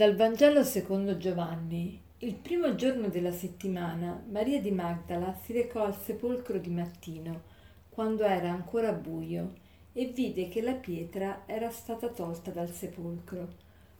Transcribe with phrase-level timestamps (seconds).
[0.00, 2.00] Dal Vangelo secondo Giovanni.
[2.20, 7.42] Il primo giorno della settimana Maria di Magdala si recò al sepolcro di mattino,
[7.90, 9.52] quando era ancora buio,
[9.92, 13.46] e vide che la pietra era stata tolta dal sepolcro.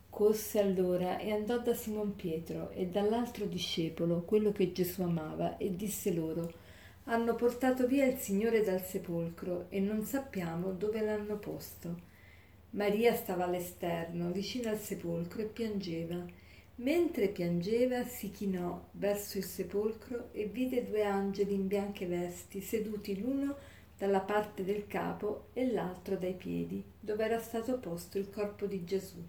[0.08, 5.76] Corse allora e andò da Simon Pietro e dall'altro discepolo, quello che Gesù amava, e
[5.76, 6.50] disse loro,
[7.04, 12.08] hanno portato via il Signore dal sepolcro e non sappiamo dove l'hanno posto.
[12.70, 16.24] Maria stava all'esterno, vicino al sepolcro, e piangeva.
[16.76, 23.20] Mentre piangeva si chinò verso il sepolcro e vide due angeli in bianche vesti, seduti
[23.20, 23.56] l'uno
[23.98, 28.84] dalla parte del capo e l'altro dai piedi, dove era stato posto il corpo di
[28.84, 29.22] Gesù.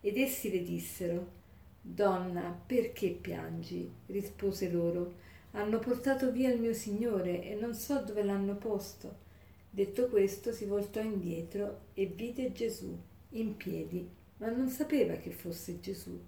[0.00, 1.40] Ed essi le dissero,
[1.80, 3.90] Donna, perché piangi?
[4.06, 5.14] rispose loro,
[5.52, 9.30] hanno portato via il mio Signore e non so dove l'hanno posto.
[9.74, 12.94] Detto questo si voltò indietro e vide Gesù
[13.30, 14.06] in piedi,
[14.36, 16.20] ma non sapeva che fosse Gesù.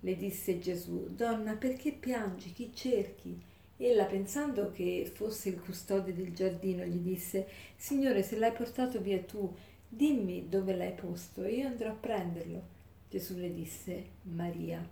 [0.00, 2.52] Le disse Gesù, Donna, perché piangi?
[2.52, 3.40] Chi cerchi?
[3.78, 9.20] Ella, pensando che fosse il custode del giardino, gli disse, Signore, se l'hai portato via
[9.20, 9.50] tu,
[9.88, 12.62] dimmi dove l'hai posto e io andrò a prenderlo.
[13.08, 14.86] Gesù le disse, Maria.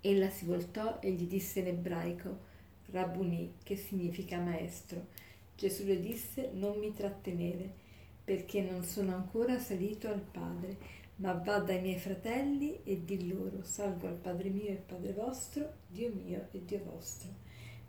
[0.00, 2.38] Ella si voltò e gli disse in ebraico,
[2.92, 5.06] Rabuni, che significa maestro.
[5.62, 7.72] Gesù le disse, non mi trattenere,
[8.24, 10.76] perché non sono ancora salito al Padre,
[11.16, 15.74] ma va dai miei fratelli e di loro, salvo al Padre mio e Padre vostro,
[15.86, 17.30] Dio mio e Dio vostro.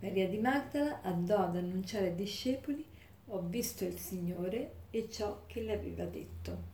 [0.01, 2.85] Maria di Magdala andò ad annunciare ai discepoli,
[3.29, 6.72] ho visto il Signore e ciò che le aveva detto.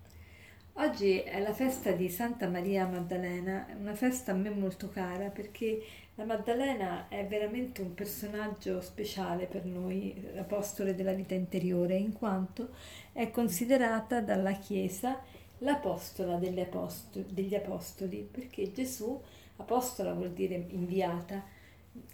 [0.81, 5.83] Oggi è la festa di Santa Maria Maddalena, una festa a me molto cara perché
[6.15, 12.69] la Maddalena è veramente un personaggio speciale per noi, apostole della vita interiore, in quanto
[13.11, 15.19] è considerata dalla Chiesa
[15.57, 19.21] l'apostola degli apostoli, degli apostoli perché Gesù,
[19.57, 21.43] apostola vuol dire inviata,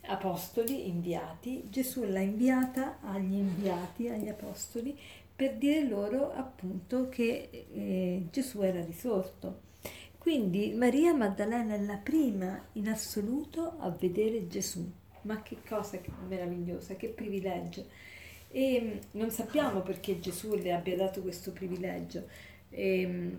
[0.08, 4.98] apostoli inviati, Gesù l'ha inviata agli inviati, agli apostoli,
[5.36, 9.64] per dire loro appunto che eh, Gesù era risorto.
[10.18, 14.90] Quindi Maria Maddalena è la prima in assoluto a vedere Gesù.
[15.22, 17.86] Ma che cosa meravigliosa, che privilegio.
[18.50, 22.28] E mm, non sappiamo perché Gesù le abbia dato questo privilegio.
[22.70, 23.34] E mm,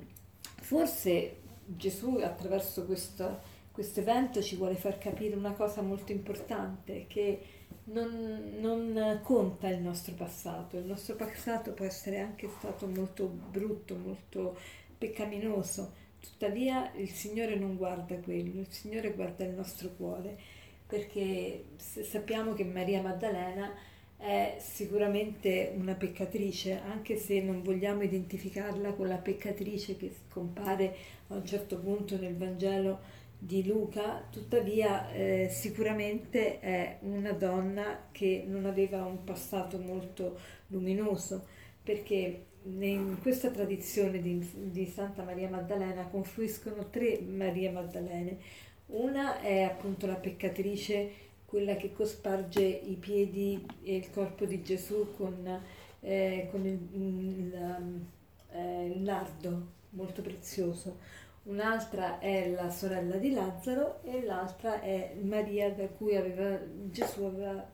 [0.61, 3.41] forse Gesù attraverso questo,
[3.73, 7.41] questo evento ci vuole far capire una cosa molto importante, che
[7.86, 13.97] non, non, conta il nostro passato, il nostro passato può essere anche stato molto brutto,
[13.97, 14.58] molto
[14.97, 20.36] peccaminoso, tuttavia il Signore non guarda quello, il Signore guarda il nostro cuore,
[20.86, 23.72] perché sappiamo che Maria Maddalena
[24.16, 30.97] è sicuramente una peccatrice, anche se non vogliamo identificarla con la peccatrice che compare
[31.28, 38.44] a un certo punto nel Vangelo di Luca, tuttavia eh, sicuramente è una donna che
[38.47, 40.38] non aveva un passato molto
[40.69, 41.47] luminoso,
[41.82, 48.38] perché in questa tradizione di, di Santa Maria Maddalena confluiscono tre Marie Maddalene.
[48.86, 51.10] Una è appunto la peccatrice,
[51.44, 55.60] quella che cosparge i piedi e il corpo di Gesù con,
[56.00, 57.54] eh, con il, il,
[58.50, 60.98] eh, il nardo molto prezioso
[61.47, 66.59] un'altra è la sorella di Lazzaro e l'altra è Maria da cui aveva,
[66.91, 67.69] Gesù aveva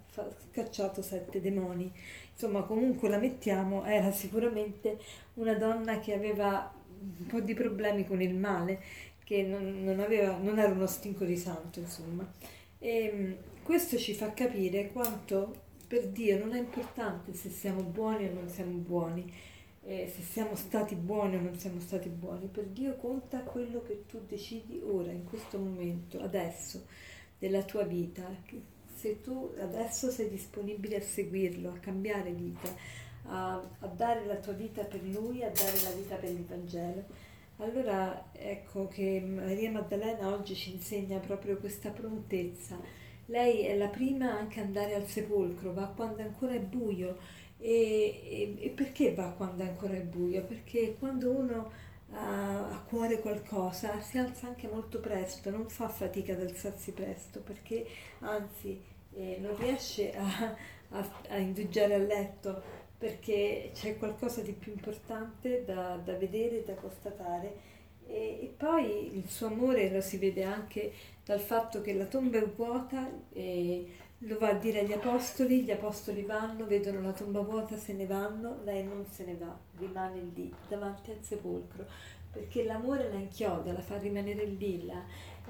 [0.51, 1.91] scacciato sette demoni.
[2.33, 4.99] Insomma, comunque la mettiamo, era sicuramente
[5.35, 8.81] una donna che aveva un po' di problemi con il male,
[9.25, 12.31] che non, non, aveva, non era uno stinco di santo, insomma.
[12.79, 18.33] E questo ci fa capire quanto per Dio non è importante se siamo buoni o
[18.33, 19.31] non siamo buoni
[19.85, 24.05] eh, se siamo stati buoni o non siamo stati buoni, per Dio conta quello che
[24.07, 26.87] tu decidi ora, in questo momento, adesso,
[27.39, 28.23] della tua vita.
[28.95, 32.73] Se tu adesso sei disponibile a seguirlo, a cambiare vita,
[33.25, 37.05] a, a dare la tua vita per Lui, a dare la vita per il Vangelo,
[37.57, 42.79] allora ecco che Maria Maddalena oggi ci insegna proprio questa prontezza.
[43.27, 47.19] Lei è la prima anche ad andare al sepolcro, va quando ancora è buio
[47.63, 50.43] e, e, perché va quando ancora è buio?
[50.43, 51.71] Perché quando uno
[52.11, 57.41] ha a cuore qualcosa si alza anche molto presto, non fa fatica ad alzarsi presto,
[57.41, 57.87] perché
[58.19, 58.83] anzi
[59.15, 60.57] eh, non riesce a,
[60.91, 66.75] a, a, indugiare a letto perché c'è qualcosa di più importante da, da vedere, da
[66.75, 67.71] constatare.
[68.09, 70.93] E, e, poi il suo amore lo si vede anche
[71.25, 73.87] dal fatto che la tomba è vuota e
[74.25, 78.07] lo va a dire agli apostoli, gli apostoli vanno, vedono la tomba vuota, se ne
[78.07, 81.85] vanno, lei non se ne va, rimane lì davanti al sepolcro.
[82.33, 85.05] perché l'amore la inchioda, la fa rimanere lì, la,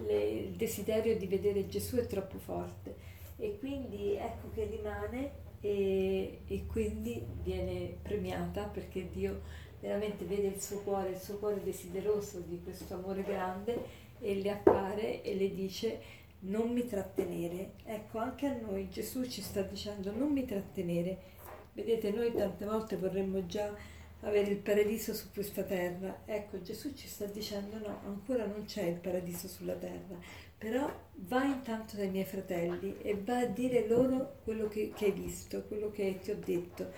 [0.05, 2.97] le, il desiderio di vedere Gesù è troppo forte
[3.37, 5.31] e quindi ecco che rimane
[5.61, 9.43] e, e quindi viene premiata perché Dio
[9.81, 14.51] veramente vede il suo cuore, il suo cuore desideroso di questo amore grande e le
[14.51, 16.01] appare e le dice
[16.43, 17.73] non mi trattenere.
[17.85, 21.31] Ecco, anche a noi Gesù ci sta dicendo non mi trattenere.
[21.73, 23.75] Vedete, noi tante volte vorremmo già
[24.21, 26.23] avere il paradiso su questa terra.
[26.25, 30.17] Ecco, Gesù ci sta dicendo no, ancora non c'è il paradiso sulla terra,
[30.59, 35.12] però vai intanto dai miei fratelli e va a dire loro quello che, che hai
[35.12, 36.93] visto, quello che ti ho detto.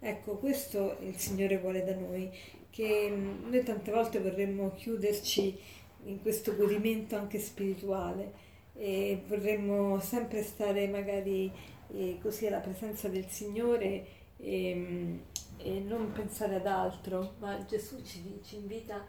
[0.00, 2.30] Ecco, questo il Signore vuole da noi,
[2.70, 5.58] che mm, noi tante volte vorremmo chiuderci
[6.04, 8.46] in questo godimento anche spirituale
[8.78, 11.50] e vorremmo sempre stare magari
[11.92, 15.18] eh, così alla presenza del Signore e, mm,
[15.56, 19.04] e, non pensare ad altro, ma Gesù ci, ci invita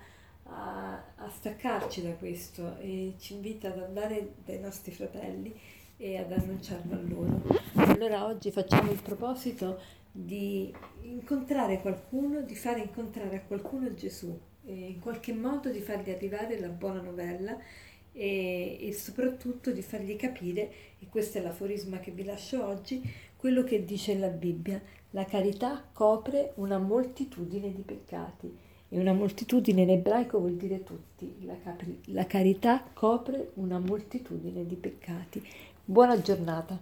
[0.45, 5.55] a, a, staccarci da questo e ci invita ad andare dai nostri fratelli
[5.97, 7.41] e ad annunciarlo a loro.
[7.75, 9.79] Allora oggi facciamo il proposito
[10.11, 16.59] di incontrare qualcuno, di fare incontrare a qualcuno Gesù, in qualche modo di fargli arrivare
[16.59, 17.55] la buona novella
[18.19, 23.01] e, e, soprattutto di fargli capire, e questo è l'aforisma che vi lascio oggi,
[23.37, 24.81] quello che dice la Bibbia.
[25.11, 28.55] La carità copre una moltitudine di peccati
[28.89, 31.33] e una moltitudine in ebraico vuol dire tutti.
[31.45, 35.41] La, capri, la carità copre una moltitudine di peccati.
[35.85, 36.77] Buona giornata.